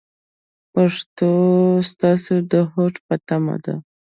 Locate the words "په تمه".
3.07-3.55